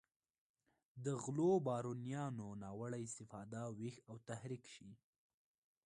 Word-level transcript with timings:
د 1.05 1.05
غلو 1.23 1.49
بارونیانو 1.67 2.47
ناوړه 2.63 2.97
استفاده 3.07 3.61
ویښ 3.77 3.95
او 4.09 4.15
تحریک 4.29 4.63
شي. 4.73 4.89